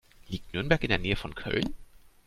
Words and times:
Liegt 0.29 0.51
Nürnberg 0.55 0.81
in 0.81 0.89
der 0.89 0.97
Nähe 0.97 1.15
von 1.15 1.35
Köln? 1.35 1.75